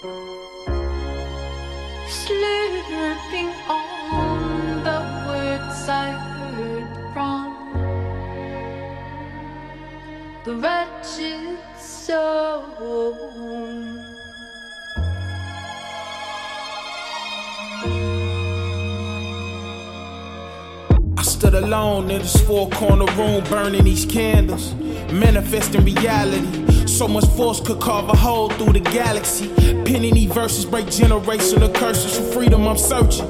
[0.00, 0.30] Slurping
[3.68, 7.46] on the words I heard from
[10.44, 12.74] the wretched soul.
[21.16, 24.74] I stood alone in this four corner room, burning these candles,
[25.10, 26.67] manifesting reality.
[26.88, 29.48] So much force could carve a hole through the galaxy.
[29.84, 32.66] Penning these verses break generational curses for freedom.
[32.66, 33.28] I'm searching.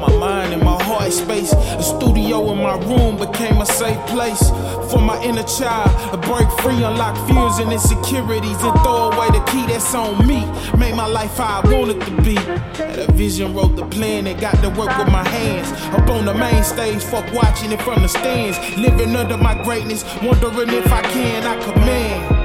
[0.00, 1.52] My mind and my heart space.
[1.52, 4.50] A studio in my room became a safe place
[4.90, 9.44] for my inner child to break free, unlock fears and insecurities, and throw away the
[9.52, 10.44] key that's on me.
[10.76, 12.34] Make my life how I want it to be.
[12.34, 15.70] Had a vision, wrote the plan, and got to work with my hands.
[15.94, 18.58] Up on the main stage, fuck watching it from the stands.
[18.76, 22.43] Living under my greatness, wondering if I can, I command.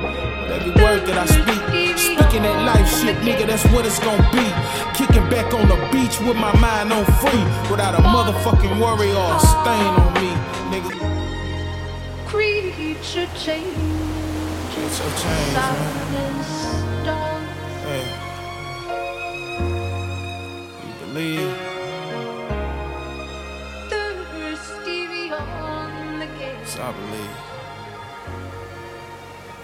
[1.10, 4.46] That I speak, speaking that life shit, nigga, that's what it's gonna be.
[4.94, 9.34] Kicking back on the beach with my mind on free, without a motherfucking worry or
[9.34, 10.30] a stain on me,
[10.70, 10.94] nigga.
[12.28, 15.74] Creature changes So change, man.
[16.46, 16.54] silence.
[17.90, 18.06] Hey.
[20.86, 21.58] You believe?
[23.90, 26.68] Thirsty beyond the gate.
[26.68, 27.36] So I believe.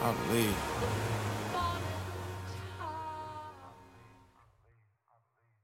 [0.01, 0.57] I believe.